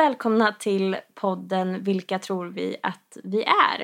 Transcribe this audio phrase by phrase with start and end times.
[0.00, 3.80] välkomna till podden Vilka tror vi att vi är?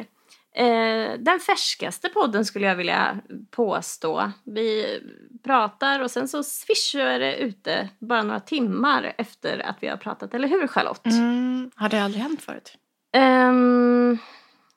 [0.54, 4.32] Eh, den färskaste podden skulle jag vilja påstå.
[4.44, 5.00] Vi
[5.44, 10.34] pratar och sen så swishar det ute bara några timmar efter att vi har pratat,
[10.34, 11.06] eller hur Charlotte?
[11.06, 12.76] Mm, har det aldrig hänt förut?
[13.16, 14.18] Um,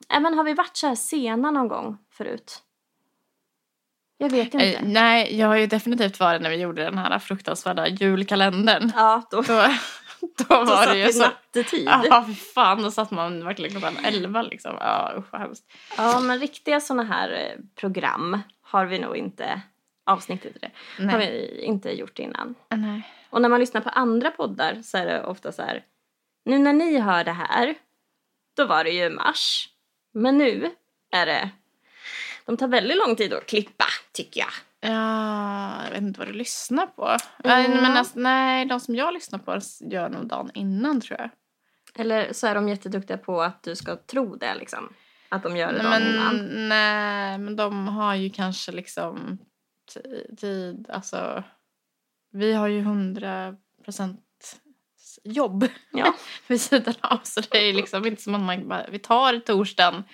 [0.08, 2.62] även har vi varit så här sena någon gång förut?
[4.18, 4.72] Jag vet inte.
[4.72, 8.92] Eh, nej, jag har ju definitivt varit när vi gjorde den här fruktansvärda julkalendern.
[8.96, 9.66] Ja, då, Då,
[10.48, 11.22] då var det ju så.
[11.22, 11.88] nattetid.
[11.88, 12.82] Ja, fy fan.
[12.82, 14.76] Då satt man verkligen klockan elva liksom.
[14.80, 15.64] Ja, usch vad hemskt.
[15.96, 19.60] Ja, men riktiga såna här eh, program har vi nog inte,
[20.06, 21.30] avsnittet i det, har Nej.
[21.30, 22.54] vi inte gjort innan.
[22.68, 23.02] Nej.
[23.30, 25.84] Och när man lyssnar på andra poddar så är det ofta så här,
[26.44, 27.74] nu när ni hör det här,
[28.56, 29.68] då var det ju mars.
[30.12, 30.70] Men nu
[31.12, 31.50] är det,
[32.44, 34.52] de tar väldigt lång tid att klippa, tycker jag.
[34.80, 37.16] Ja, jag vet inte vad du lyssnar på.
[37.44, 37.68] Ja.
[37.68, 41.30] Men alltså, nej, de som jag lyssnar på gör nog dagen innan tror jag.
[41.94, 44.92] Eller så är de jätteduktiga på att du ska tro det liksom.
[45.28, 46.68] Att de gör det dagen men, innan.
[46.68, 49.38] nej, men de har ju kanske liksom
[49.94, 51.42] ti- tid, alltså
[52.32, 54.20] vi har ju hundra procent
[55.24, 56.14] jobb Ja.
[56.46, 60.04] vid sidan av så det är liksom inte som att man bara, vi tar torsdagen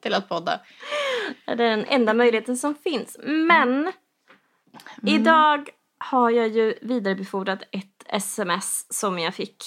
[0.00, 0.60] till att podda.
[1.46, 3.16] Det är den enda möjligheten som finns.
[3.22, 3.92] Men
[5.02, 9.64] idag har jag ju vidarebefordrat ett sms som jag fick.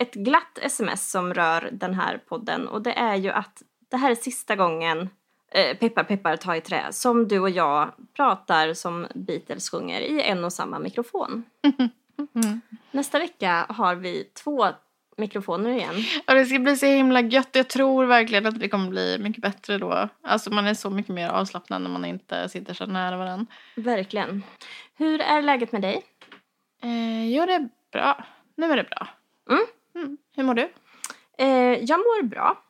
[0.00, 4.10] Ett glatt sms som rör den här podden och det är ju att det här
[4.10, 5.08] är sista gången
[5.52, 10.22] eh, peppar peppar ta i trä som du och jag pratar som Beatles sjunger i
[10.22, 11.44] en och samma mikrofon.
[12.90, 14.66] Nästa vecka har vi två
[15.18, 15.94] mikrofoner igen.
[16.26, 17.48] Och det ska bli så himla gött.
[17.52, 20.08] Jag tror verkligen att vi kommer bli mycket bättre då.
[20.22, 23.46] Alltså man är så mycket mer avslappnad när man inte sitter så nära varandra.
[23.74, 24.42] Verkligen.
[24.96, 26.02] Hur är läget med dig?
[26.82, 28.24] Eh, jo, det är bra.
[28.56, 29.08] Nu är det bra.
[29.50, 29.64] Mm.
[29.94, 30.18] Mm.
[30.36, 30.70] Hur mår du?
[31.38, 32.62] Eh, jag mår bra.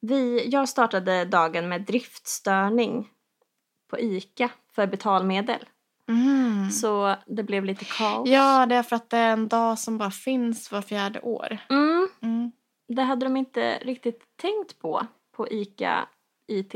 [0.00, 3.10] Vi, jag startade dagen med driftstörning
[3.90, 5.64] på ICA för betalmedel.
[6.08, 6.70] Mm.
[6.70, 8.28] Så det blev lite kaos.
[8.28, 11.58] Ja, det är för att det är en dag som bara finns var fjärde år.
[11.70, 12.52] Mm, Mm.
[12.88, 15.06] det hade de inte riktigt tänkt på,
[15.36, 16.08] på ICA
[16.46, 16.74] IT.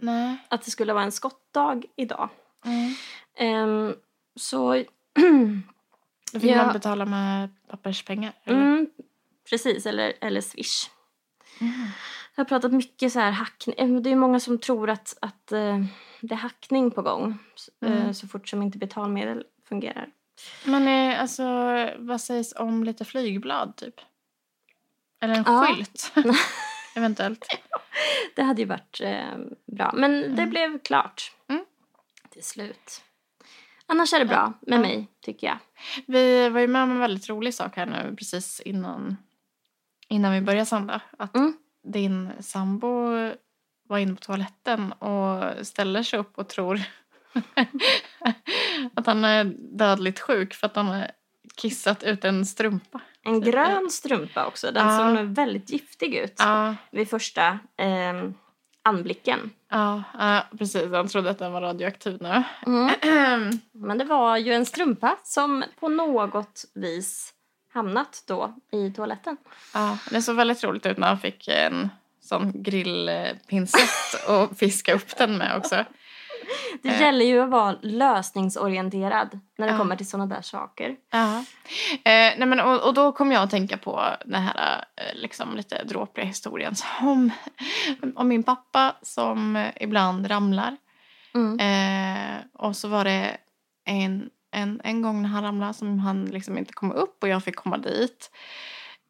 [0.00, 0.36] Nej.
[0.48, 2.28] Att det skulle vara en skottdag idag.
[2.64, 2.94] Mm.
[3.36, 3.94] Ehm,
[4.36, 4.84] så...
[6.32, 6.64] Då fick Ja.
[6.64, 8.32] man betala med papperspengar.
[8.44, 8.58] Eller?
[8.62, 8.86] mm,
[9.50, 10.90] precis, eller, eller Swish.
[12.32, 12.36] Mm.
[12.36, 14.02] Jag har pratat mycket så här hackning.
[14.02, 15.84] Det är många som tror att, att eh,
[16.20, 17.38] det är hackning på gång.
[17.84, 18.14] eh, Mm.
[18.14, 20.08] Så fort som inte betalmedel fungerar.
[20.64, 21.44] Men eh, alltså,
[21.98, 23.94] vad sägs om lite flygblad typ?
[25.20, 25.66] Eller en Ja.
[25.66, 26.12] skylt?
[26.96, 27.46] Eventuellt.
[28.36, 29.92] Det hade ju varit eh, bra.
[29.94, 31.32] Men det blev klart.
[31.48, 31.64] Mm.
[32.30, 33.02] Till slut.
[33.86, 35.58] Annars är det bra med mig, tycker jag.
[36.06, 39.16] Vi var ju med om en väldigt rolig sak här nu precis innan,
[40.08, 41.00] innan vi började sända.
[41.18, 41.56] Att Mm.
[41.84, 42.88] Din sambo
[43.88, 46.80] var inne på toaletten och ställer sig upp och tror
[48.94, 49.44] att han är
[49.78, 51.10] dödligt sjuk för att han har
[51.56, 53.00] kissat ut en strumpa.
[53.24, 54.70] En grön strumpa också.
[54.70, 55.12] Den Ja.
[55.12, 58.30] nog väldigt giftig ut Ja, vid första eh,
[58.82, 59.50] anblicken.
[59.70, 60.92] ja, ja precis.
[60.92, 62.42] Han trodde att den var radioaktiv nu.
[62.66, 63.50] Mm.
[63.72, 67.31] Men det var ju en strumpa som på något vis
[67.72, 69.36] hamnat då i toaletten.
[69.74, 71.90] Ja, det såg väldigt roligt ut när han fick en
[72.20, 75.84] sån grillpinsett och fiska upp den med också.
[76.82, 77.00] Det Eh.
[77.00, 79.78] gäller ju att vara lösningsorienterad när det Ja.
[79.78, 80.96] kommer till sådana där saker.
[81.10, 81.38] Ja.
[81.92, 85.56] Eh, nej men, och, och då kom jag att tänka på den här eh, liksom,
[85.56, 87.30] lite dråpliga historien om,
[88.14, 90.76] om min pappa som ibland ramlar.
[91.34, 91.58] Mm.
[91.60, 93.36] Eh, och så var det
[93.84, 97.44] en, en, en gång när han ramlade som han liksom inte kom upp och jag
[97.44, 98.30] fick komma dit.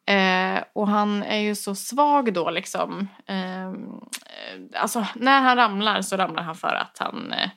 [0.06, 3.08] Eh, och han är ju så svag då liksom.
[3.26, 3.72] Eh, eh,
[4.75, 7.50] alltså när han ramlar så ramlar han för att han eh,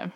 [0.00, 0.08] eh,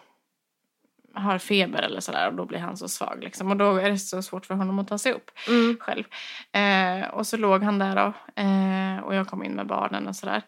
[1.15, 3.51] har feber eller sådär och då blir han så svag liksom.
[3.51, 5.77] Och då är det så svårt för honom att ta sig upp Mm.
[5.81, 6.05] själv.
[6.53, 8.13] Eh, och så låg han där då
[8.43, 10.37] eh, och jag kom in med barnen och sådär.
[10.37, 10.43] Eh,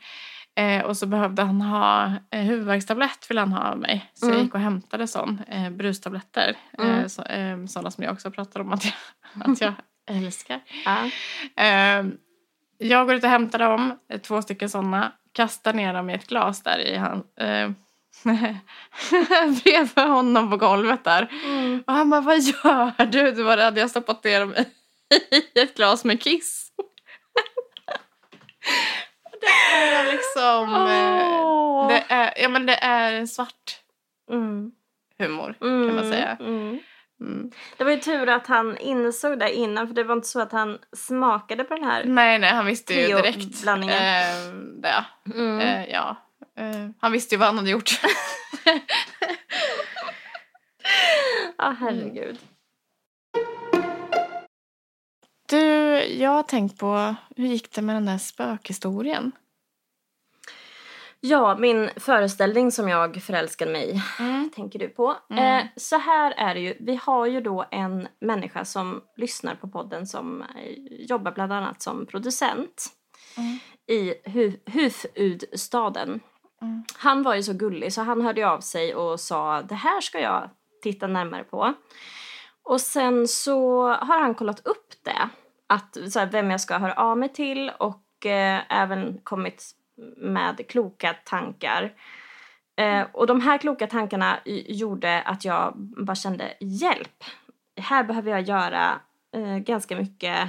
[0.84, 4.10] och så behövde han ha eh, huvudvärkstablett ville han ha av mig.
[4.14, 4.44] Så jag Mm.
[4.44, 6.56] gick och hämtade sån, eh, brustabletter.
[6.78, 6.98] Mm.
[7.00, 8.94] Eh, så, eh, sådana som jag också pratar om att jag,
[9.50, 9.74] att jag
[10.10, 10.60] älskar.
[10.84, 11.04] Ja.
[11.64, 12.04] Eh,
[12.78, 15.12] jag går ut och hämtar dem, eh, två stycken sådana.
[15.32, 17.70] Kastar ner dem i ett glas där i han, eh,
[19.64, 21.28] bredvid honom på golvet där.
[21.44, 21.82] Mm.
[21.86, 23.30] Och han bara, vad gör du?
[23.32, 24.54] Du bara, hade jag stoppat ner dem
[25.54, 26.69] i ett glas med kiss.
[29.72, 31.88] Det är liksom, eh, Åh.
[31.88, 33.80] det är, ja men det är svart
[34.30, 34.72] Mm.
[35.18, 36.36] humor kan man säga.
[36.40, 36.78] Mm.
[37.20, 37.50] Mm.
[37.76, 40.52] Det var ju tur att han insåg det innan för det var inte så att
[40.52, 42.04] han smakade på den här.
[42.04, 43.38] Nej, nej, han visste ju direkt.
[43.38, 43.96] Trio-blandningen.
[43.96, 44.52] Eh,
[44.82, 45.04] det.
[45.34, 45.58] Mm.
[45.60, 46.16] Eh, ja.
[46.58, 48.00] Eh, han visste ju vad han hade gjort.
[51.58, 52.38] Ja, herregud.
[55.48, 55.58] Du,
[56.04, 59.32] jag har tänkt på hur gick det med den där spökhistorien?
[61.22, 64.50] Ja, min föreställning som jag förälskade mig i, Mm.
[64.50, 65.16] tänker du på.
[65.30, 65.44] Mm.
[65.58, 69.68] Eh, så här är det ju, vi har ju då en människa som lyssnar på
[69.68, 70.72] podden som eh,
[71.08, 72.86] jobbar bland annat som producent
[73.36, 73.58] Mm.
[73.86, 76.20] i Hu- huvudstaden.
[76.62, 76.84] Mm.
[76.96, 80.20] Han var ju så gullig så han hörde av sig och sa det här ska
[80.20, 80.50] jag
[80.82, 81.74] titta närmare på.
[82.62, 85.28] Och sen så har han kollat upp det,
[85.66, 89.70] att, så här, vem jag ska höra av mig till och eh, även kommit
[90.16, 91.92] med kloka tankar.
[92.76, 97.24] Eh, och de här kloka tankarna gjorde att jag bara kände hjälp.
[97.80, 99.00] Här behöver jag göra
[99.36, 100.48] eh, ganska mycket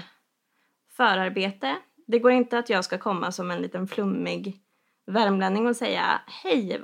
[0.98, 1.76] förarbete.
[2.08, 4.58] Det går inte att jag ska komma som en liten flummig
[5.06, 6.82] värmlänning och säga hej,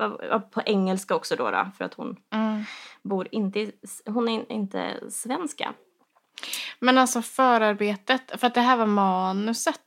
[0.52, 2.64] på engelska också då, då för att hon Mm.
[3.04, 3.72] bor inte,
[4.06, 5.74] hon är inte svenska.
[6.80, 9.81] Men alltså förarbetet, för att det här var manuset.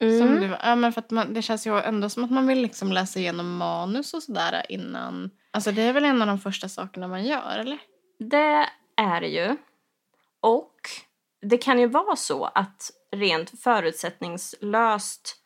[0.00, 0.40] Som Mm.
[0.40, 2.92] du, ja, men för att man, det känns ju ändå som att man vill liksom
[2.92, 5.30] läsa igenom manus och sådär innan.
[5.50, 7.78] Alltså det är väl en av de första sakerna man gör, eller?
[8.18, 8.66] Det
[8.96, 9.56] är det ju.
[10.40, 10.74] Och
[11.42, 15.36] det kan ju vara så att rent förutsättningslöst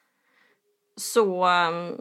[0.96, 1.96] så um,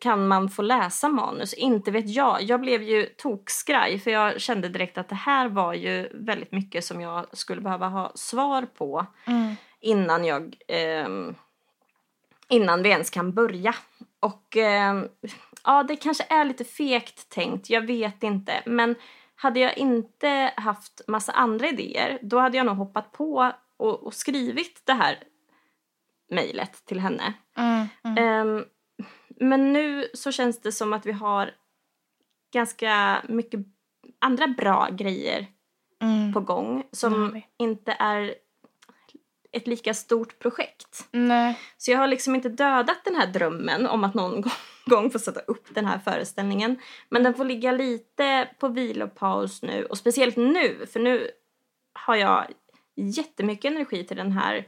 [0.00, 1.54] kan man få läsa manus.
[1.54, 2.42] Inte vet jag.
[2.42, 6.84] Jag blev ju tokskraj för jag kände direkt att det här var ju väldigt mycket
[6.84, 9.06] som jag skulle behöva ha svar på
[9.80, 11.34] innan jag ehm,
[12.48, 13.74] innan vi ens kan börja.
[14.20, 15.08] Och ehm,
[15.64, 18.62] ja, det kanske är lite fegt tänkt, jag vet inte.
[18.66, 18.94] Men
[19.34, 24.14] hade jag inte haft massa andra idéer, då hade jag nog hoppat på och, och
[24.14, 25.18] skrivit det här
[26.30, 27.34] mejlet till henne.
[27.56, 28.18] Mm, mm.
[28.18, 28.64] Ehm,
[29.40, 31.50] men nu så känns det som att vi har
[32.52, 33.60] ganska mycket
[34.20, 35.46] andra bra grejer
[36.02, 36.32] Mm.
[36.32, 38.34] på gång som inte är
[39.56, 41.08] ett lika stort projekt.
[41.10, 41.58] Nej.
[41.76, 44.44] Så jag har liksom inte dödat den här drömmen om att någon
[44.86, 46.76] gång få sätta upp den här föreställningen.
[47.08, 51.30] Men den får ligga lite på vilopaus nu och speciellt nu för nu
[51.92, 52.44] har jag
[52.96, 54.64] jättemycket energi till den här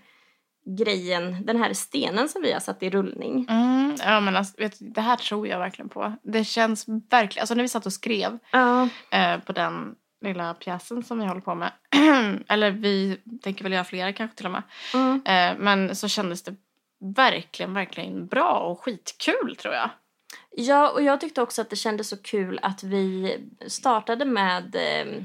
[0.79, 3.47] grejen, den här stenen som vi har satt i rullning.
[3.49, 3.95] Mm.
[3.99, 6.15] Ja men alltså, vet det här tror jag verkligen på.
[6.23, 8.89] Det känns verkligen, alltså när vi satt och skrev Ja.
[9.11, 9.95] eh, på den
[10.27, 11.73] lilla pjäsen som vi håller på med.
[12.49, 14.63] Eller vi tänker väl göra flera kanske till och med.
[14.95, 15.23] Mm.
[15.25, 16.55] Eh, men så kändes det
[16.99, 19.91] verkligen, verkligen bra och skitkul tror jag.
[20.51, 25.23] Ja, och jag tyckte också att det kändes så kul att vi startade med eh,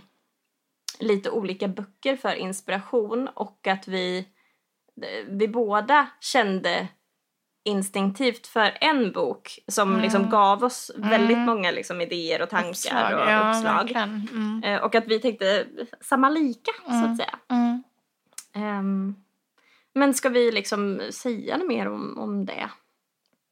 [0.99, 4.17] lite olika böcker för inspiration och att vi,
[5.01, 6.87] eh, vi båda kände
[7.63, 10.01] instinktivt för en bok som Mm.
[10.01, 11.45] liksom gav oss väldigt Mm.
[11.45, 13.91] många liksom, idéer och tankar Uppslag, och ja, uppslag.
[13.91, 14.63] Mm.
[14.63, 15.65] Eh, och att vi tänkte
[16.01, 17.39] samma lika, så att säga.
[17.49, 17.83] Mm.
[18.55, 19.15] Ehm,
[19.93, 22.69] men ska vi liksom säga något mer om, om det?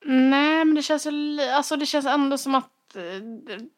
[0.06, 3.02] Nej, men det känns, ju alltså, det känns ändå som att eh,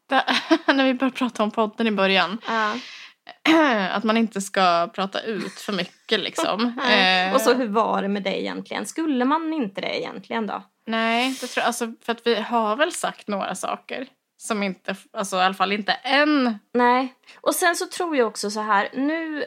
[0.08, 0.24] det,
[0.74, 2.74] när vi började prata om podden i början Ja.
[3.92, 6.80] att man inte ska prata ut för mycket liksom.
[6.92, 8.86] Eh, Och så hur var det med det egentligen?
[8.86, 10.64] Skulle man inte det egentligen då?
[10.86, 14.08] Nej, det tror jag, alltså, för att vi har väl sagt några saker
[14.38, 16.60] som inte, alltså i alla fall inte än.
[16.74, 17.14] Nej.
[17.42, 19.46] Och sen så tror jag också så här, nu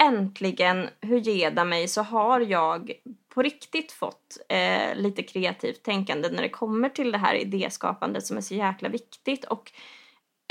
[0.00, 2.92] äntligen, hur geda mig, så har jag
[3.34, 8.36] på riktigt fått eh, lite kreativt tänkande när det kommer till det här idéskapandet som
[8.36, 9.44] är så jäkla viktigt.
[9.44, 9.72] Och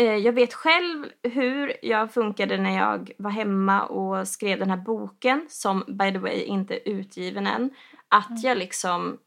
[0.04, 5.46] jag vet själv hur jag funkade när jag var hemma och skrev den här boken,
[5.50, 7.70] som by the way inte är utgiven än.
[8.10, 9.18] Att jag liksom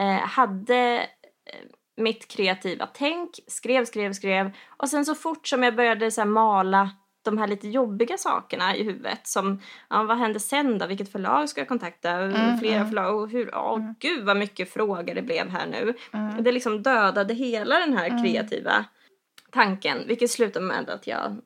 [0.00, 0.98] eh, hade
[1.46, 6.24] eh, mitt kreativa tänk, skrev, skrev, skrev och sen så fort som jag började så
[6.24, 6.90] mala
[7.24, 9.60] de här lite jobbiga sakerna i huvudet som,
[9.90, 10.86] ja, vad händer sen då?
[10.86, 12.10] Vilket förlag ska jag kontakta?
[12.10, 12.88] Mm, Flera mm.
[12.88, 13.16] förlag?
[13.16, 13.54] Och hur?
[13.54, 13.94] Åh Mm.
[14.00, 15.94] gud vad mycket frågor det blev här nu.
[16.12, 16.44] Mm.
[16.44, 18.22] Det liksom dödade hela den här Mm.
[18.24, 18.84] kreativa
[19.54, 21.36] tanken vilket slutade med att jag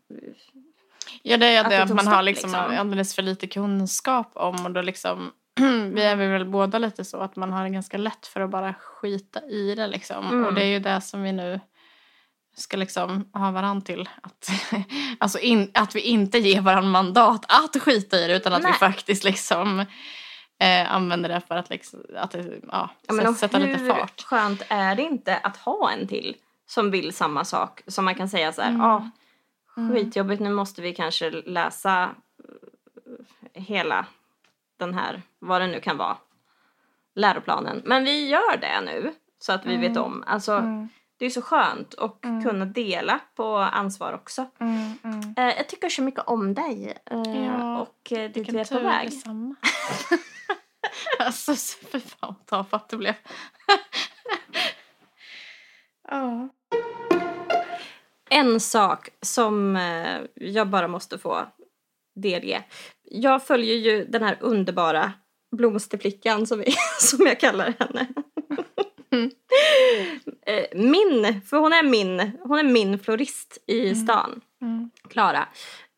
[1.22, 2.78] Ja, det är Att det att man har liksom, liksom.
[2.78, 5.32] alldeles för lite kunskap om och då liksom
[5.94, 8.74] vi är väl båda lite så att man har det ganska lätt för att bara
[8.74, 10.26] skita i det liksom.
[10.26, 10.44] Mm.
[10.44, 11.60] Och det är ju det som vi nu
[12.56, 14.08] ska liksom ha varann till.
[14.22, 14.50] Att,
[15.18, 18.72] alltså in, att vi inte ger varandra mandat att skita i det utan att Nej.
[18.72, 19.80] vi faktiskt liksom
[20.60, 22.36] eh, använder det för att, liksom, att
[22.72, 24.22] ja, Ja, sätta lite hur fart.
[24.22, 26.36] skönt är det inte att ha en till
[26.68, 27.82] som vill samma sak?
[27.86, 28.80] Som man kan säga så här, Mm.
[28.80, 29.10] ja,
[29.94, 32.10] skitjobbigt, nu måste vi kanske läsa
[33.54, 34.06] eh, hela
[34.76, 36.16] den här, vad det nu kan vara,
[37.14, 37.82] läroplanen.
[37.84, 40.24] Men vi gör det nu så att vi vet om.
[40.26, 40.88] Alltså, Mm.
[41.16, 44.46] det är så skönt att kunna dela på ansvar också.
[44.58, 45.34] Mm, mm.
[45.36, 48.80] Eh, jag tycker så mycket om dig eh, Ja, och eh, dit vi är på
[48.80, 49.10] väg.
[49.10, 49.54] detsamma.
[51.18, 53.14] alltså, så- fy fan vad tafatt det blev.
[56.10, 56.48] Ja.
[58.30, 61.46] En sak som eh, jag bara måste få
[62.14, 62.64] delge.
[63.02, 65.12] Jag följer ju den här underbara
[65.56, 68.06] blomsterflickan som, vi, som jag kallar henne.
[69.10, 69.30] Mm.
[70.46, 74.40] Eh, min, för hon är min, hon är min florist i stan.
[74.62, 74.90] Mm.
[75.08, 75.48] Klara.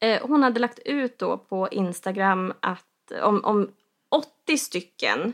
[0.00, 2.86] Eh, hon hade lagt ut då på Instagram att
[3.22, 3.70] om, om
[4.10, 5.32] 80 stycken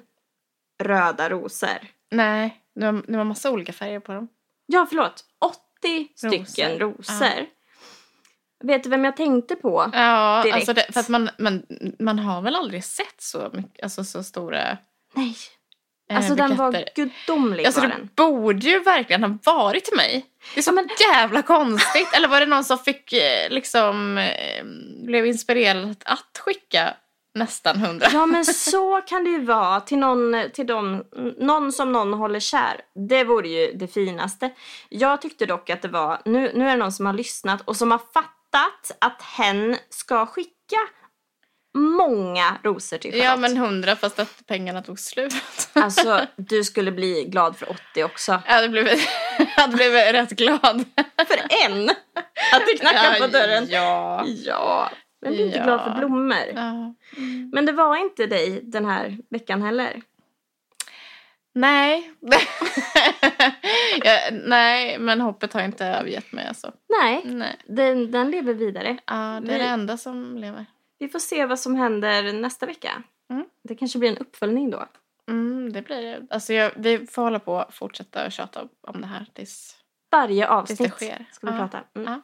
[0.82, 1.78] röda rosor.
[2.10, 4.28] Nej, det var, det var massa olika färger på dem.
[4.66, 5.24] Ja, förlåt.
[5.80, 6.78] 80 stycken Rosor.
[6.98, 7.46] rosor.
[8.64, 9.90] Vet du vem jag tänkte på?
[9.92, 10.54] Ja, Direkt.
[10.56, 11.62] alltså det, för att man, man,
[11.98, 14.78] man har väl aldrig sett så mycket, alltså så stora
[15.14, 15.34] Nej.
[16.10, 18.10] eh, Alltså den var gudomlig Alltså var det den.
[18.16, 20.26] borde ju verkligen ha varit till mig.
[20.54, 22.08] Det är så Ja, men- jävla konstigt.
[22.16, 24.64] Eller var det någon som fick eh, liksom eh,
[25.06, 26.94] blev inspirerad att skicka
[27.36, 28.06] nästan hundra?
[28.12, 31.04] Ja men så kan det ju vara till någon, till dem,
[31.38, 32.80] någon som någon håller kär.
[33.08, 34.50] Det vore ju det finaste.
[34.88, 37.76] Jag tyckte dock att det var, nu, nu är det någon som har lyssnat och
[37.76, 40.76] som har fattat att hen ska skicka
[41.76, 43.24] många rosor till Charlotte.
[43.24, 45.34] Ja men hundra fast att pengarna tog slut.
[45.72, 48.32] Alltså du skulle bli glad för 80 också.
[48.46, 50.84] Jag hade blivit, jag hade blivit rätt glad.
[51.16, 51.90] För en!
[52.52, 53.66] Att du knackar på dörren.
[53.70, 54.24] Ja.
[54.26, 54.90] Ja.
[55.22, 55.64] Men blir inte Ja.
[55.64, 56.46] glad för blommor.
[56.54, 56.94] ja.
[57.52, 60.02] Men det var inte dig den här veckan heller.
[61.54, 62.12] Nej.
[64.04, 66.72] ja, nej, men hoppet har inte övergett mig alltså.
[67.02, 67.56] Nej, Nej.
[67.66, 68.98] den, den lever vidare.
[69.06, 70.66] Ja, det är Vi- det enda som lever.
[70.98, 73.02] Vi får se vad som händer nästa vecka.
[73.32, 73.44] Mm.
[73.62, 74.86] Det kanske blir en uppföljning då.
[75.30, 76.26] Mm, det blir det.
[76.30, 79.76] Alltså jag, vi får hålla på och fortsätta tjata om det här tills...
[80.10, 81.24] Varje avsnitt Tills det sker.
[81.32, 81.58] ska vi Ja.
[81.58, 81.80] prata.
[81.94, 82.12] Mm.
[82.12, 82.20] Ja.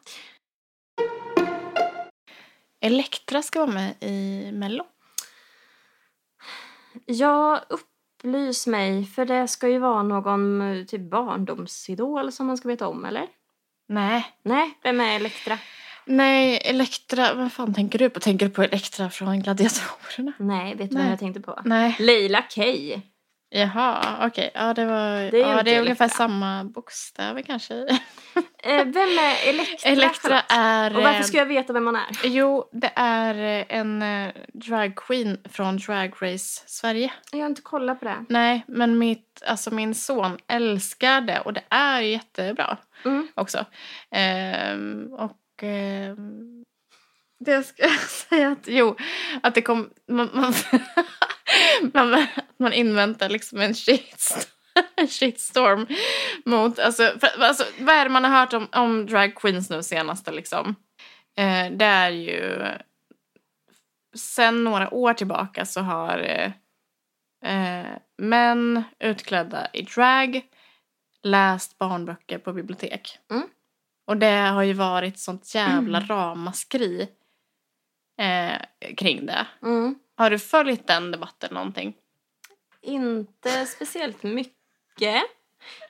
[2.84, 4.84] Elektra ska vara med i Mello.
[7.06, 9.04] Ja, upplys mig.
[9.04, 13.26] För det ska ju vara någon eh, typ barndomsidol som man ska veta om, eller?
[13.88, 14.26] Nej.
[14.42, 15.58] Nej, vem är Elektra?
[16.04, 18.20] Nej, Elektra, vad fan tänker du på?
[18.20, 20.32] Tänker du på Elektra från Gladiatorerna?
[20.38, 21.10] Nej, vet du vem Nej.
[21.10, 21.60] jag tänkte på?
[21.64, 21.96] Nej.
[21.98, 23.00] Leila Kay.
[23.50, 24.50] Jaha, okej.
[24.54, 25.30] Ja, det var...
[25.30, 27.74] Det är, ja, det är ungefär samma bokstäver kanske.
[28.64, 29.90] Eh, vem är Elektra?
[29.90, 30.96] Elektra är...
[30.96, 32.06] Och varför eh, ska jag veta vem hon är?
[32.24, 37.12] Jo, det är eh, en eh, dragqueen från Drag Race Sverige.
[37.32, 38.24] Jag har inte kollat på det.
[38.28, 43.28] Nej, men mitt, alltså min son älskar det och det är jättebra Mm.
[43.34, 43.66] också.
[44.10, 46.64] Ehm, och ehm,
[47.44, 48.96] det ska jag säga att, jo,
[49.42, 50.54] att det kom, man, man,
[52.10, 52.26] man,
[52.58, 54.51] man inväntar liksom en shitstorm,
[55.02, 55.86] en shitstorm
[56.44, 59.82] mot, alltså, för, alltså, vad är det man har hört om, om drag queens nu
[59.82, 60.76] senaste liksom?
[61.36, 62.64] Eh, det är ju,
[64.14, 66.52] sen några år tillbaka så har eh,
[67.52, 67.86] eh,
[68.18, 70.42] män utklädda i drag
[71.22, 73.18] läst barnböcker på bibliotek.
[73.30, 73.48] Mm.
[74.06, 77.08] Och det har ju varit sånt jävla ramaskri
[78.18, 79.46] eh, kring det.
[79.62, 79.94] Mm.
[80.16, 81.94] Har du följt den debatten någonting?
[82.80, 84.61] Inte speciellt mycket.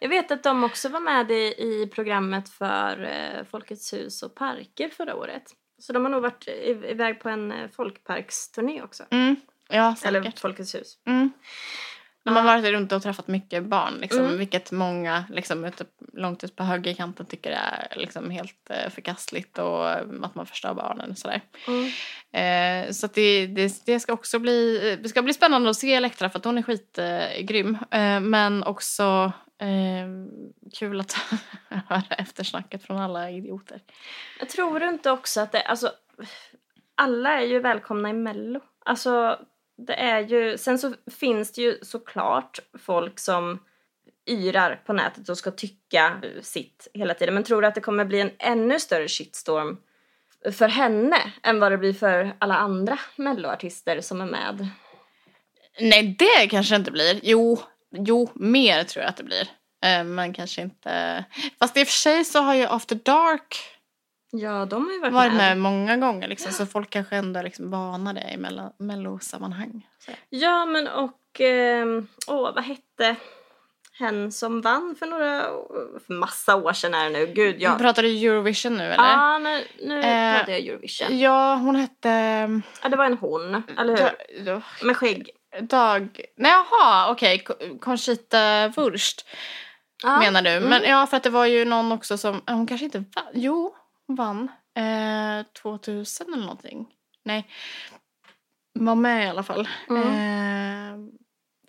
[0.00, 4.34] Jag vet att de också var med i, i programmet för eh, Folkets hus och
[4.34, 5.42] parker förra året.
[5.78, 9.04] Så de har nog varit i, iväg på en eh, folkparksturné också.
[9.10, 9.36] Mm.
[9.68, 10.16] Ja, säkert.
[10.16, 10.98] Eller Folkets hus.
[11.06, 11.32] Mm.
[12.24, 14.38] De har varit runt och träffat mycket barn, liksom, Mm.
[14.38, 19.90] vilket många liksom, ute, långt ut på högerkanten tycker är liksom, helt eh, förkastligt och
[19.90, 21.40] eh, att man förstör barnen och sådär.
[21.68, 21.90] Mm.
[22.32, 25.94] Eh, så det, det, det ska också bli, eh, det ska bli spännande att se
[25.94, 27.78] Elektra för att hon är skitgrym.
[27.90, 30.08] Eh, men också eh,
[30.78, 31.16] kul att
[31.88, 33.80] höra eftersnacket från alla idioter.
[34.38, 35.90] Jag tror inte också att det, alltså
[36.94, 38.60] alla är ju välkomna i mello.
[38.84, 39.38] Alltså
[39.76, 43.58] det är ju, sen så finns det ju såklart folk som
[44.30, 47.34] yrar på nätet och ska tycka sitt hela tiden.
[47.34, 49.76] Men tror du att det kommer bli en ännu större shitstorm
[50.52, 54.68] för henne än vad det blir för alla andra melloartister som är med?
[55.80, 57.20] Nej, det kanske inte blir.
[57.22, 57.58] Jo,
[57.90, 59.48] jo mer tror jag att det blir.
[59.84, 61.24] Eh, men kanske inte...
[61.58, 63.71] Fast i och för sig så har ju After Dark
[64.34, 65.38] Ja, de har ju varit, varit med.
[65.38, 66.28] med många gånger.
[66.28, 69.86] Liksom, så folk kanske ändå är liksom vana det i mello- mellosammanhang.
[70.28, 71.40] Ja, men och...
[71.40, 73.16] ehm, Åh, vad hette
[73.98, 75.40] hen som vann för några,
[76.06, 77.26] för massa år sedan är det nu.
[77.26, 77.78] Gud, jag...
[77.78, 79.04] Pratar du Eurovision nu eller?
[79.04, 81.18] Ja, nu, nu Eh, pratar jag Eurovision.
[81.18, 82.08] Ja, hon hette...
[82.82, 84.44] Ja, det var en hon, eller hur?
[84.44, 85.30] Da- Med skägg.
[85.60, 86.20] Dag...
[86.36, 87.38] Nej, jaha, okej.
[87.44, 89.26] Ko- Conchita Wurst
[90.02, 90.18] Ja.
[90.18, 90.50] menar du.
[90.50, 90.68] Mm.
[90.68, 92.40] Men ja, för att det var ju någon också som...
[92.46, 93.24] Hon kanske inte vann.
[93.34, 93.74] Jo,
[94.14, 94.50] vann.
[94.74, 96.86] Eh, 2000 eller någonting.
[97.24, 97.48] Nej.
[98.72, 99.68] Var med i alla fall.
[99.88, 100.02] Mm.
[100.02, 101.14] Eh,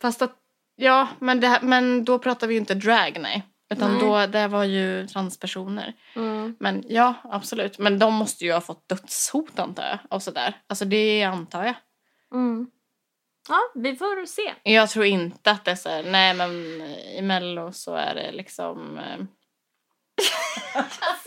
[0.01, 0.39] fast att...
[0.75, 3.43] Ja, men, det, men då pratar vi ju inte drag, nej.
[3.73, 4.01] Utan Nej.
[4.01, 5.93] då, det var ju transpersoner.
[6.15, 6.55] Mm.
[6.59, 7.79] Men ja, absolut.
[7.79, 10.00] Men de måste ju ha fått dödshot antar jag.
[10.09, 10.62] Och sådär.
[10.67, 11.75] Alltså det antar jag.
[12.33, 12.67] Mm.
[13.50, 14.53] Ja, vi får se.
[14.63, 16.81] Jag tror inte att det är så här, nej men
[17.17, 18.97] i mello så är det liksom...
[18.97, 19.19] Eh...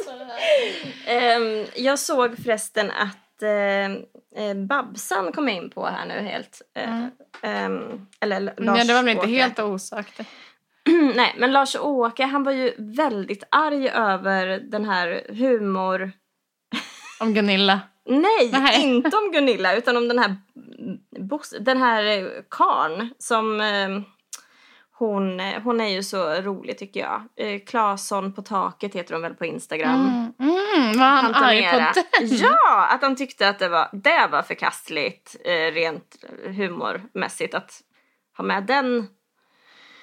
[1.06, 6.62] Ehm, jag såg förresten att eh, Babsan kom in på här nu helt.
[6.74, 7.10] Eh, Mm.
[7.42, 10.20] ehm, eller L- Nej, Lars det var väl inte helt osökt.
[11.14, 16.12] Nej, men Lars-Åke han var ju väldigt arg över den här humor...
[17.20, 17.80] Om Gunilla.
[18.08, 18.82] Nej, Nej.
[18.82, 20.36] inte om Gunilla utan om den här
[21.60, 23.88] den här karn som eh,
[24.98, 27.22] hon, eh, hon är ju så rolig tycker jag.
[27.36, 30.32] Eh, Claesson på taket heter hon väl på Instagram.
[30.38, 30.52] Mm.
[30.74, 31.94] Mm, var han arg på den?
[32.36, 37.80] Ja, att han tyckte att det var, det var förkastligt eh, rent humormässigt att
[38.36, 39.06] ha med den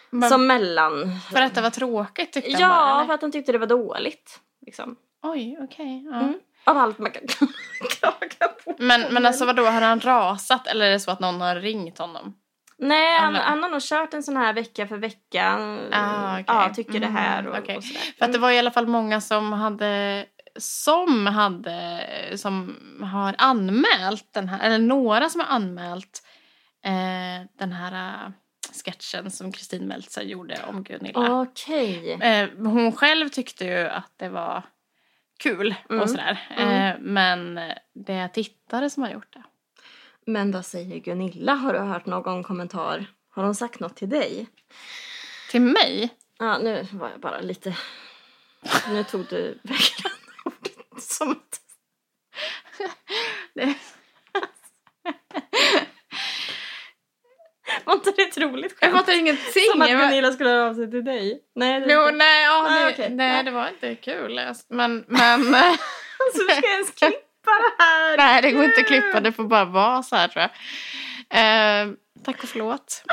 [0.09, 1.19] Men som mellan.
[1.31, 3.13] För att det var tråkigt tyckte han Ja, bara, för eller?
[3.13, 4.39] att han tyckte det var dåligt.
[4.65, 4.95] Liksom.
[5.23, 6.03] Oj, okej.
[6.12, 6.19] ja.
[6.19, 6.39] Mm.
[6.65, 7.27] Av allt man kan
[7.89, 8.75] klaga på.
[8.79, 11.97] Men, men alltså vadå, har han rasat eller är det så att någon har ringt
[11.97, 12.33] honom?
[12.77, 15.53] Nej, han, han har nog kört en sån här vecka för vecka.
[15.92, 16.44] Ah, okej.
[16.48, 17.77] Ja, tycker det Mm, här och, okej.
[17.77, 18.01] och sådär.
[18.18, 20.25] För att det var i alla fall många som hade
[20.58, 22.00] som hade
[22.36, 22.75] som
[23.13, 26.24] har anmält den här eller några som har anmält
[26.86, 28.32] eh, den här eh,
[28.86, 31.42] sketchen som Kristin Meltzer gjorde om Gunilla.
[31.42, 32.12] Okej.
[32.22, 34.63] Eh, hon själv tyckte ju att det var
[35.43, 36.02] kul Mm.
[36.02, 36.47] och sådär.
[36.58, 36.69] Mm.
[36.69, 37.56] Eh, men
[37.93, 39.43] det är tittare som har gjort det.
[40.25, 41.53] Men vad säger Gunilla?
[41.53, 43.05] Har du hört någon kommentar?
[43.29, 44.47] Har hon sagt något till dig?
[45.51, 46.09] Till mig?
[46.39, 47.77] Ja, nu var jag bara lite...
[48.89, 51.59] Nu tog du verkligen ordet som att...
[53.53, 53.75] Det-
[57.86, 58.99] Var inte det ett roligt Jag skämt?
[59.01, 59.63] fattar ingenting.
[59.71, 61.41] Som att Jag Gunilla skulle höra av sig till dig.
[61.55, 63.09] Nej, det Jo, nej, ja, Nej, det, okej.
[63.09, 64.39] nej, det var inte kul.
[64.69, 67.17] Men, men Alltså, du ska ens klippa
[67.51, 68.17] det här.
[68.17, 69.19] nej, det går inte att klippa.
[69.19, 70.51] Det får bara vara så här tror jag.
[71.29, 73.03] Eh, tack och förlåt.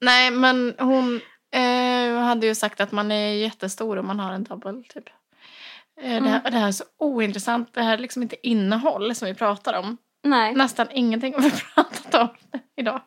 [0.00, 1.20] nej, men hon
[1.54, 4.82] eh, hade ju sagt att man är jättestor om man har en double.
[4.88, 5.08] Typ.
[6.00, 7.74] Eh, det, här, det här är så ointressant.
[7.74, 9.96] Det här är liksom inte innehåll som vi pratar om.
[10.24, 12.28] Nej, Nästan ingenting har vi pratat om
[12.76, 13.00] idag.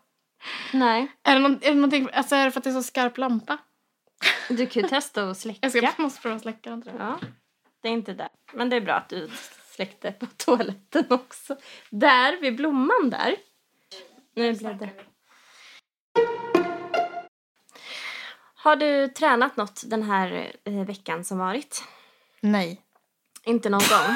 [0.73, 1.07] nej.
[1.23, 3.17] Är det, någon, är det någonting, alltså är det för att det är så skarp
[3.17, 3.57] lampa?
[4.49, 5.59] Du kan ju testa att släcka.
[5.61, 7.07] Jag ska, måste prova att släcka den tror jag.
[7.07, 7.19] Ja,
[7.81, 8.29] det är inte där.
[8.53, 9.29] Men det är bra att du
[9.79, 11.57] släckte på toaletten också.
[11.89, 13.35] Där, vid blomman där.
[14.35, 14.89] Nu blev det...
[18.55, 21.83] Har du tränat något den här eh, veckan som varit?
[22.41, 22.81] Nej.
[23.43, 24.15] Inte någon gång?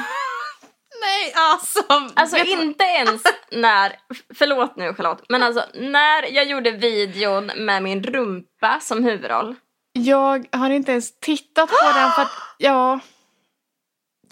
[1.00, 1.82] Nej, alltså.
[2.14, 3.22] Alltså inte ens
[3.52, 3.96] när,
[4.34, 9.54] förlåt nu Charlotte, men alltså när jag gjorde videon med min rumpa som huvudroll.
[9.92, 13.00] Jag har inte ens tittat på den för att, ja.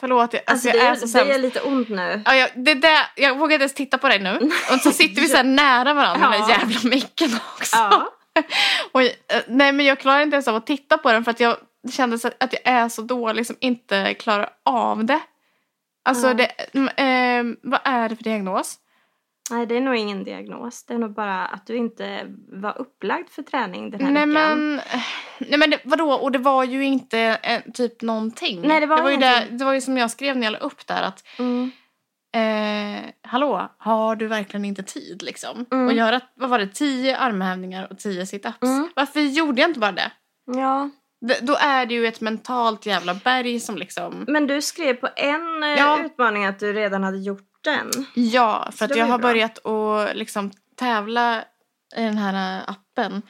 [0.03, 1.35] Förlåt, jag, alltså, Alltså, jag det, är är, så det sämst.
[1.35, 2.23] är lite ont nu.
[2.25, 4.51] Ja, jag, det där, jag vågar inte ens titta på dig nu.
[4.73, 6.59] Och så sitter vi så här nära varandra med den Ja.
[6.59, 7.77] jävla micken också.
[7.77, 8.09] Ja.
[8.93, 9.09] Och, eh,
[9.49, 11.57] nej men jag klarar inte ens av att titta på den för att jag
[11.93, 15.21] kände att jag är så dålig som inte klarar av det.
[16.05, 16.35] Alltså Ja.
[16.35, 16.88] det, mm,
[17.53, 18.75] eh, vad är det för diagnos?
[19.50, 20.85] Nej, det är nog ingen diagnos.
[20.87, 24.59] Det är nog bara att du inte var upplagd för träning den här Nej veckan.
[24.74, 24.81] men,
[25.38, 26.12] nej men det, vadå?
[26.12, 28.61] Och det var ju inte eh, typ någonting.
[28.68, 29.50] Nej, det var ju ingenting.
[29.50, 31.70] det, det var ju som jag skrev när jag la upp där att Mm.
[32.35, 35.66] eh, hallå, har du verkligen inte tid liksom?
[35.72, 35.87] Mm.
[35.87, 38.62] Och göra, vad var det, tio armhävningar och tio situps?
[38.62, 38.88] Mm.
[38.96, 40.12] Varför gjorde jag inte bara det?
[40.57, 40.90] Ja,
[41.28, 44.24] D- Då är det ju ett mentalt jävla berg som liksom...
[44.28, 46.05] men du skrev på en eh, Ja.
[46.05, 47.90] utmaning att du redan hade gjort den.
[48.14, 49.29] Ja, för jag har bra.
[49.31, 51.44] börjat att liksom tävla
[51.96, 53.22] i den här appen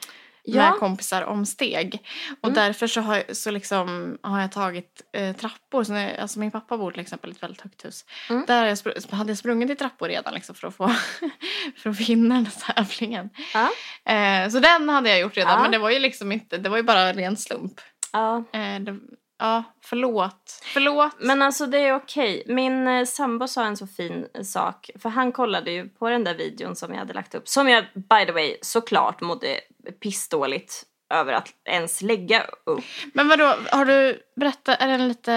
[0.45, 0.69] Ja.
[0.71, 2.07] med kompisar om steg.
[2.41, 2.55] Och Mm.
[2.55, 5.83] därför så har, så liksom, har jag tagit eh, trappor.
[5.83, 8.05] Så när, alltså min pappa bor till exempel i ett väldigt högt hus.
[8.29, 8.43] Mm.
[8.47, 10.87] Där jag hade jag sprungit i trappor redan liksom, för, att få,
[11.77, 13.29] för att vinna den tävlingen.
[13.53, 13.69] Ja.
[14.13, 15.61] Eh, så den hade jag gjort redan Ja.
[15.61, 17.81] men det var ju liksom inte, det var ju bara ren slump.
[18.13, 18.37] Ja.
[18.53, 18.99] Eh, det,
[19.43, 20.61] ja, förlåt.
[20.73, 21.11] Förlåt.
[21.19, 22.43] Men alltså det är okej.
[22.47, 24.89] Min eh, sambo sa en så fin eh, sak.
[24.99, 27.47] För han kollade ju på den där videon som jag hade lagt upp.
[27.47, 29.59] Som jag by the way såklart mådde
[30.01, 32.83] pissdåligt över att ens lägga upp.
[33.13, 35.31] Men vadå, har du berättat, är den lite...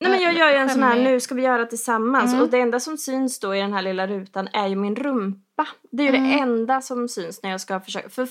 [0.00, 2.42] Nej men jag gör ju en sån här nu ska vi göra tillsammans Mm.
[2.44, 5.68] och det enda som syns då i den här lilla rutan är ju min rumpa.
[5.92, 6.42] Det är ju det Mm.
[6.42, 8.08] enda som syns när jag ska försöka.
[8.08, 8.28] För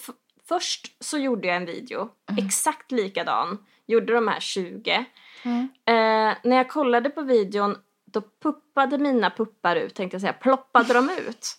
[0.47, 2.45] först så gjorde jag en video, Mm.
[2.45, 5.05] exakt likadan, gjorde de här 20.
[5.43, 5.69] Mm.
[5.85, 10.93] Eh, när jag kollade på videon då puppade mina puppar ut, tänkte jag säga, ploppade
[10.93, 11.55] de ut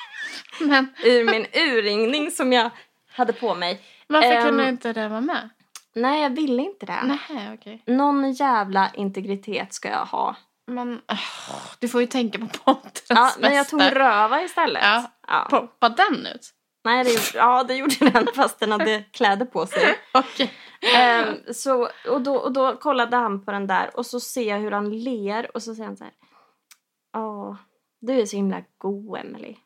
[0.60, 2.70] Men ur min urringning som jag
[3.12, 3.82] hade på mig.
[4.06, 5.48] varför Ehm, kunde inte det vara med?
[5.94, 7.18] Nej, jag ville inte det.
[7.30, 7.82] Nej, okej.
[7.86, 10.36] Någon jävla integritet ska jag ha.
[10.66, 11.18] Men åh,
[11.78, 13.98] du får ju tänka på poddens Ja, men jag tog bästa.
[13.98, 14.82] röva istället.
[14.82, 15.10] Ja.
[15.28, 15.46] Ja.
[15.50, 16.50] Poppa den ut?
[16.84, 19.98] Nej, det gjorde, ja, det gjorde den fast den hade kläder på sig.
[20.12, 20.52] Okej.
[20.96, 24.58] Ehm, så, och, då, och då kollade han på den där och så ser jag
[24.58, 26.12] hur han ler och så säger han så här.
[27.12, 27.56] Ja,
[28.00, 29.56] du är så himla god Emily.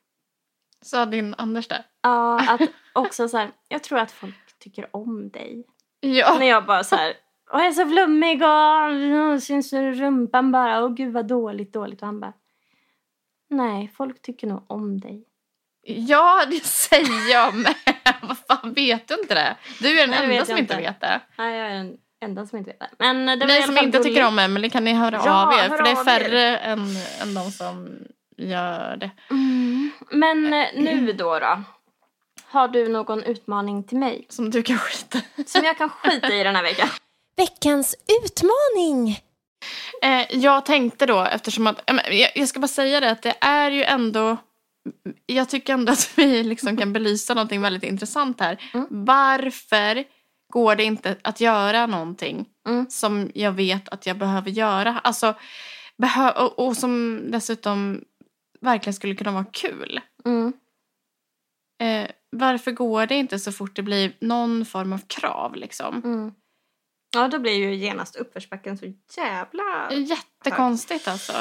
[0.83, 1.85] Sa din Anders det?
[2.03, 2.61] Ja, att
[2.93, 5.67] också så här, jag tror att folk tycker om dig.
[6.01, 6.37] Ja.
[6.39, 7.15] När jag bara så här,
[7.51, 12.03] och jag är så flummig och syns rumpan bara, och gud vad dåligt, dåligt.
[12.03, 12.33] Och han bara,
[13.49, 15.28] nej, folk tycker nog om dig.
[15.83, 17.75] Ja, det säger jag med.
[18.23, 19.57] Vad fan, vet du inte det?
[19.81, 21.21] Du är den Nej, enda som inte vet det.
[21.39, 22.89] Nej, jag är den enda som inte vet det.
[22.99, 24.03] Men det var Ni som inte gulligt.
[24.05, 25.69] tycker om Emelie kan ni höra Ja, av er.
[25.69, 26.81] För det är färre än,
[27.23, 27.99] än de som
[28.37, 29.11] gör det.
[29.31, 29.91] Mm.
[30.11, 31.63] Men eh, nu då då?
[32.51, 34.27] Har du någon utmaning till mig?
[34.29, 35.45] Som du kan skita i.
[35.45, 36.89] Som jag kan skita i den här veckan?
[37.37, 39.21] Veckans utmaning!
[40.03, 41.91] Eh, jag tänkte då, eftersom att...
[42.35, 44.37] jag ska bara säga det att det är ju ändå...
[45.27, 48.71] Jag tycker ändå att vi liksom kan belysa någonting väldigt intressant här.
[48.75, 48.87] Mm.
[48.91, 50.05] Varför
[50.53, 52.87] går det inte att göra någonting Mm.
[52.91, 54.99] som jag vet att jag behöver göra?
[55.05, 55.35] Alltså,
[56.03, 58.05] behö- och, och som dessutom
[58.61, 60.01] verkligen skulle kunna vara kul.
[60.25, 60.53] Mm.
[61.83, 66.03] Eh, varför går det inte så fort det blir någon form av krav liksom?
[67.15, 69.93] Ja, då blir ju genast uppförsbacken så jävla...
[69.93, 71.33] Jättekonstigt alltså.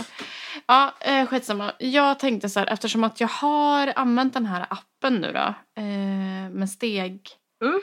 [0.65, 1.71] Ja, eh, skitsamma.
[1.79, 6.49] Jag tänkte så här, eftersom att jag har använt den här appen nu då, eh,
[6.51, 7.29] med steg,
[7.63, 7.79] Mm.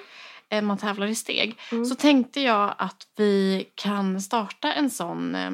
[0.48, 1.84] eh, man tävlar i steg, Mm.
[1.84, 5.50] så tänkte jag att vi kan starta en sån eh,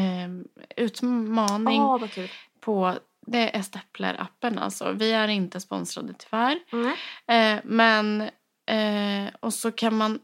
[0.00, 0.30] eh,
[0.76, 2.28] utmaning kul.
[2.60, 2.94] på,
[3.26, 4.92] det är Stepler-appen alltså.
[4.92, 6.58] Vi är inte sponsrade tyvärr.
[6.72, 6.94] Mm.
[7.26, 8.20] Eh, men,
[8.70, 10.18] eh, och så kan man,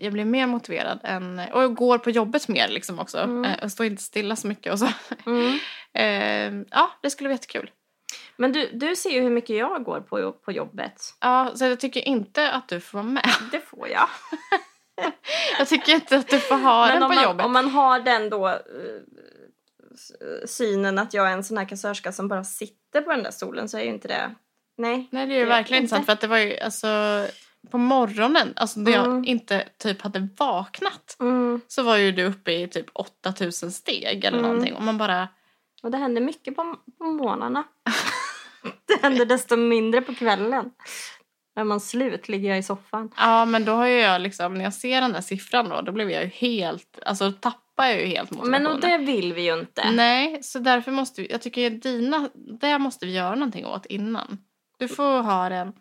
[0.00, 3.18] jag blev mer motiverad än, och jag går på jobbet mer liksom också.
[3.18, 3.44] Mm.
[3.44, 4.88] Eh, och står inte stilla så mycket och så.
[5.26, 5.58] Mm.
[5.94, 7.70] Eh, ja, det skulle vara jättekul.
[8.36, 11.02] Men du, du ser ju hur mycket jag går på, på jobbet.
[11.20, 13.28] Ja, så jag tycker inte att du får vara med.
[13.52, 14.08] Det får jag.
[15.58, 17.46] Jag tycker inte att du får ha Men den på man, jobbet.
[17.46, 18.54] om man har den då eh,
[20.46, 23.68] synen att jag är en sån här kassörska som bara sitter på den där stolen
[23.68, 24.34] så är ju inte det...
[24.76, 25.08] Nej.
[25.10, 25.94] Nej, det är ju verkligen inte.
[25.96, 26.88] intressant för att det var ju alltså
[27.70, 29.14] på morgonen, alltså när Mm.
[29.16, 31.60] jag inte typ hade vaknat Mm.
[31.68, 34.50] så var ju du uppe i typ 8000 steg eller Mm.
[34.50, 35.28] någonting och man bara
[35.82, 37.64] Och det händer mycket på, på morgnarna.
[38.86, 40.70] det händer desto mindre på kvällen.
[41.56, 43.10] När man slut ligger jag i soffan.
[43.16, 45.92] ja men då har ju jag liksom när jag ser den där siffran då då
[45.92, 47.32] blev jag ju helt, alltså
[47.78, 48.62] tappar jag ju helt motivationen.
[48.62, 49.90] Men och det vill vi ju inte.
[49.90, 54.38] Nej, så därför måste vi, jag tycker dina, det måste vi göra någonting åt innan.
[54.78, 55.72] Du får ha den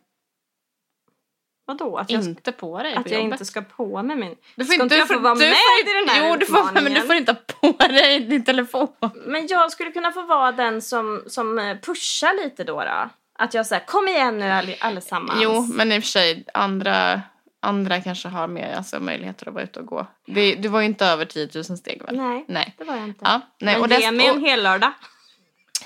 [1.66, 1.98] Vadå?
[1.98, 3.34] Att jag, inte på dig att på jag jobbet.
[3.34, 4.36] inte ska på med min...
[4.56, 6.46] Du får Ska inte jag få vara du med får, i den här Jo, du
[6.46, 8.88] får, men du får inte ha på dig din telefon.
[9.26, 12.80] Men jag skulle kunna få vara den som, som eh, pushar lite då.
[12.80, 13.10] då.
[13.40, 15.40] Att jag säger kom igen nu all, allesammans.
[15.44, 17.22] Jo, men i och för sig, andra,
[17.68, 20.08] andra kanske har mer alltså, möjligheter att vara ute och gå.
[20.26, 22.18] Det, du var ju inte över 10 000 steg väl?
[22.18, 22.76] Nej, Nej.
[22.78, 23.22] det var jag inte.
[23.26, 23.74] Ja, nej.
[23.74, 24.92] men och det, mig en och, hel lördag.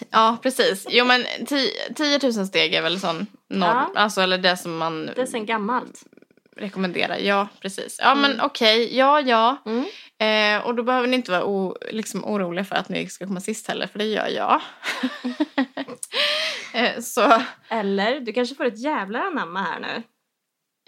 [0.10, 0.88] ja, precis.
[0.90, 3.92] Jo, men 10, 10 000 steg är väl sån norm, Ja.
[3.96, 6.04] alltså, eller det som man Det är sen gammalt.
[6.58, 7.18] rekommenderar.
[7.18, 7.98] Ja, precis.
[8.02, 9.58] Ja, men okej, ja, ja.
[9.66, 9.86] Mm.
[10.18, 13.40] Eh, och då behöver ni inte vara o, liksom oroliga för att ni ska komma
[13.40, 14.62] sist heller, för det gör jag.
[16.74, 20.04] eh, så, Eller du kanske får ett jävla anamma här nu.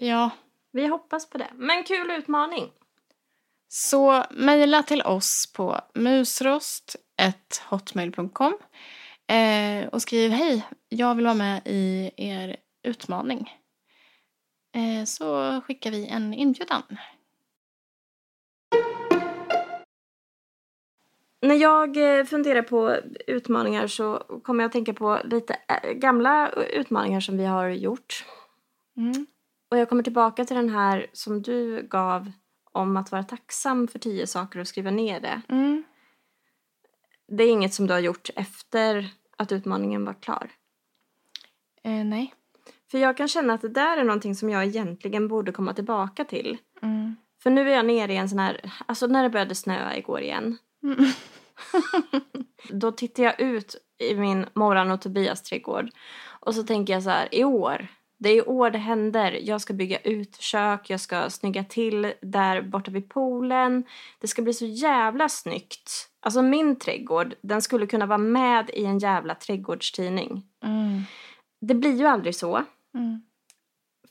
[0.06, 0.30] ja.
[0.74, 1.50] Vi hoppas på det.
[1.54, 2.72] Men kul utmaning.
[3.68, 8.58] Så mejla till oss på musrost.hotmail.com
[9.26, 13.52] Eh, och skriv hej, jag vill vara med i er utmaning.
[14.72, 16.82] Eh, så skickar vi en inbjudan.
[21.40, 25.56] När jag eh, funderar på utmaningar så kommer jag att tänka på lite
[25.94, 28.24] gamla utmaningar som vi har gjort.
[28.96, 29.26] Mm.
[29.74, 32.32] Och jag kommer tillbaka till den här som du gav
[32.72, 35.40] om att vara tacksam för tio saker och skriva ner det.
[35.48, 35.84] Mm.
[37.28, 40.50] Det är inget som du har gjort efter att utmaningen var klar.
[41.82, 42.34] Eh, nej.
[42.90, 46.24] För jag kan känna att det där är någonting som jag egentligen borde komma tillbaka
[46.24, 46.58] till.
[46.82, 47.16] Mm.
[47.42, 50.20] För nu är jag nere i en sån här, alltså när det började snöa igår
[50.20, 50.58] igen.
[50.82, 51.04] Mm.
[52.70, 55.90] Då tittar jag ut i min Morran och Tobias trädgård.
[56.40, 59.38] Och så tänker jag så här, i år, det är i år det händer.
[59.42, 63.84] Jag ska bygga ut kök, jag ska snygga till där borta vid poolen.
[64.18, 66.08] Det ska bli så jävla snyggt.
[66.20, 70.42] Alltså min trädgård, den skulle kunna vara med i en jävla trädgårdstidning.
[70.64, 71.02] Mm.
[71.60, 72.64] Det blir ju aldrig så.
[72.94, 73.22] Mm.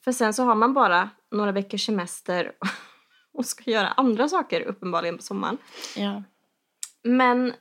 [0.04, 2.52] För sen så har man bara några veckors semester
[3.34, 5.58] och ska göra andra saker uppenbarligen på sommaren.
[5.96, 6.24] Ja.
[7.04, 7.54] Men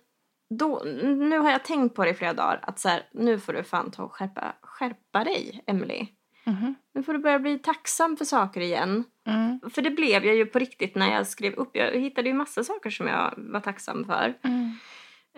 [0.58, 3.52] då, nu har jag tänkt på det i flera dagar att så här, nu får
[3.52, 6.06] du fan ta och skärpa, skärpa dig, Emily.
[6.44, 6.74] Mhm.
[6.94, 9.04] Nu får du börja bli tacksam för saker igen.
[9.26, 9.60] Mm.
[9.70, 11.76] För det blev jag ju på riktigt när jag skrev upp.
[11.76, 14.34] Jag hittade ju massa saker som jag var tacksam för.
[14.42, 14.78] Mm.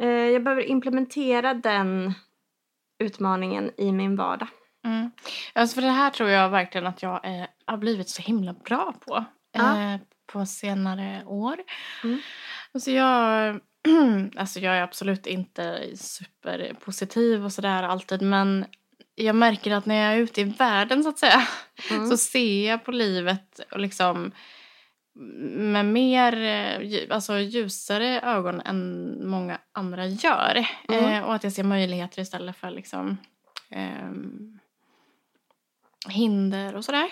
[0.01, 2.15] Eh, jag behöver implementera den
[2.99, 4.49] utmaningen i min vardag.
[4.85, 5.11] Mm.
[5.53, 8.95] Alltså för det här tror jag verkligen att jag eh, har blivit så himla bra
[9.07, 9.25] på.
[9.53, 9.81] Ja.
[9.81, 11.57] Eh, på senare år.
[12.05, 12.19] Mm.
[12.73, 13.61] Alltså jag,
[14.37, 18.23] alltså jag är absolut inte superpositiv och sådär alltid.
[18.23, 18.67] Men
[19.15, 21.49] jag märker att när jag är ute i världen så att säga.
[21.91, 22.09] Mm.
[22.09, 24.33] Så ser jag på livet och liksom
[25.15, 30.67] med mer eh, alltså ljusare ögon än många andra gör.
[30.89, 31.05] Mm.
[31.05, 33.17] Eh, och att jag ser möjligheter istället för liksom
[33.71, 34.59] ehm,
[36.09, 37.11] hinder och sådär.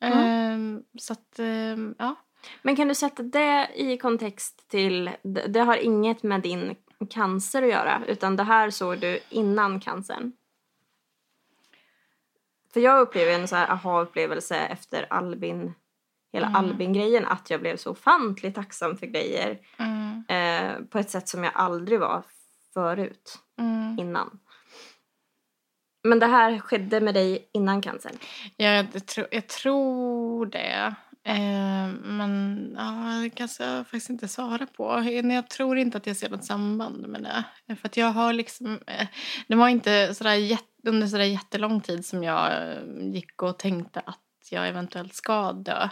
[0.00, 0.18] Mm.
[0.18, 2.14] Ehm, så att, ehm, ja.
[2.62, 6.76] Men kan du sätta det i kontext till, det, det har inget med din
[7.10, 10.32] cancer att göra utan det här såg du innan cancern?
[12.74, 15.74] För jag upplever en så här aha-upplevelse efter Albin,
[16.32, 16.56] hela Mm.
[16.56, 21.44] Albin-grejen att jag blev så ofantligt tacksam för grejer Mm, eh, på ett sätt som
[21.44, 22.22] jag aldrig var
[22.74, 23.98] förut, mm.
[23.98, 24.38] innan.
[26.08, 28.18] Men det här skedde med dig innan cancern?
[28.56, 30.94] Ja, jag, tror, jag tror det.
[31.26, 35.02] Eh, men ja, det kan jag faktiskt inte svara på.
[35.04, 37.74] Jag, jag tror inte att jag ser något samband med det.
[37.76, 38.80] För att jag har liksom...
[38.86, 39.06] Eh,
[39.48, 44.00] det var inte sådär jätte, under sådär jättelång tid som jag eh, gick och tänkte
[44.00, 44.20] att
[44.50, 45.88] jag eventuellt ska dö.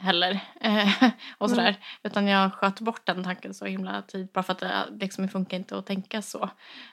[0.00, 0.40] Heller.
[0.60, 1.04] Eh,
[1.38, 1.76] och sådär.
[2.02, 4.28] Utan jag sköt bort den tanken så himla tid.
[4.32, 6.50] Bara för att det liksom funkar inte att tänka så.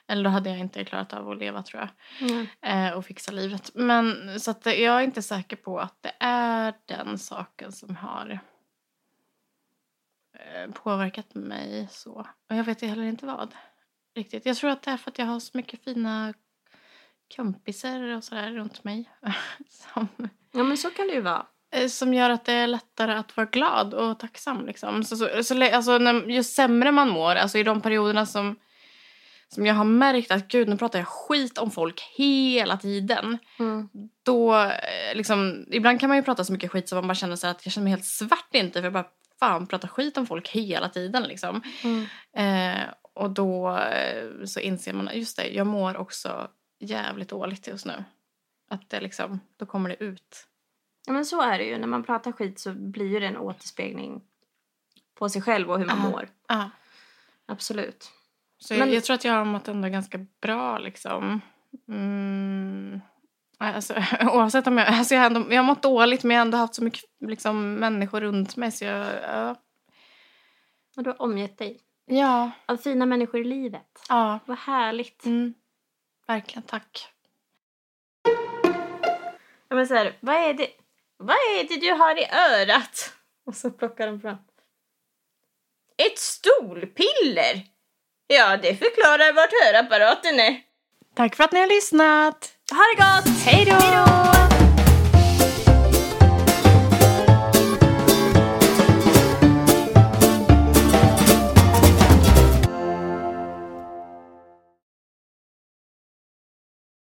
[0.08, 1.90] Eller då hade jag inte klarat av att leva tror jag
[2.30, 2.48] Mm.
[2.62, 3.72] eh, och fixa livet.
[3.74, 8.40] Men så att jag är inte säker på att det är den saken som har
[10.40, 12.14] eh, påverkat mig så.
[12.50, 13.56] Och jag vet heller inte vad.
[14.16, 14.46] Riktigt.
[14.46, 16.34] Jag tror att det är för att jag har så mycket fina
[17.36, 19.10] kompisar och sådär runt mig.
[19.70, 20.08] som,
[20.52, 21.46] Ja men så kan det ju vara.
[21.72, 24.66] eh, som gör att det är lättare att vara glad och tacksam.
[24.66, 25.04] Liksom.
[25.04, 28.56] Så, så, så, alltså, när, ju sämre man mår, alltså i de perioderna som,
[29.48, 33.38] som jag har märkt att gud, nu pratar jag skit om folk hela tiden.
[33.60, 33.90] Mm.
[34.24, 37.36] Då, eh, liksom, ibland kan man ju prata så mycket skit så man bara känner
[37.36, 39.08] så här att jag känner mig helt svart inte för jag bara
[39.40, 41.62] fan pratar skit om folk hela tiden liksom.
[41.84, 42.06] Mm.
[42.38, 42.84] Eh,
[43.14, 46.48] och då eh, så inser man, just det, jag mår också
[46.80, 48.04] jävligt dåligt just nu.
[48.70, 50.48] Att det liksom, då kommer det ut.
[51.08, 51.78] Ja men så är det ju.
[51.78, 54.22] När man pratar skit så blir ju det en återspegling
[55.16, 56.10] på sig själv och hur man Ja.
[56.10, 56.30] mår.
[56.48, 56.70] Ja.
[57.46, 58.12] Absolut.
[58.58, 61.42] Så Men- jag, jag tror att jag har mått ändå ganska bra liksom.
[61.88, 63.02] Mm.
[63.58, 66.46] Alltså, oavsett om jag, alltså jag, har ändå, jag har mått dåligt men jag har
[66.46, 69.56] ändå haft så mycket liksom, människor runt mig så jag, ja.
[70.98, 74.02] Och du har omgett dig Ja, av fina människor i livet.
[74.10, 74.40] ja.
[74.46, 75.26] Vad härligt.
[75.26, 75.54] Mm.
[76.28, 77.10] Verkligen, tack.
[79.70, 80.68] Ja, men så här, vad är det?
[81.18, 83.14] Vad är det du har i örat?
[83.46, 84.38] Och så plockar de fram.
[85.98, 87.66] Ett stolpiller!
[88.28, 90.62] Ja, det förklarar vart hörapparaten är.
[91.16, 92.54] Tack för att ni har lyssnat.
[92.72, 93.38] Ha det gott!
[93.46, 94.55] Hej då!